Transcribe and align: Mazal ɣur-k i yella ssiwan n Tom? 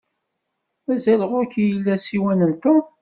Mazal 0.85 1.21
ɣur-k 1.29 1.53
i 1.57 1.63
yella 1.69 1.95
ssiwan 1.97 2.39
n 2.49 2.53
Tom? 2.63 2.83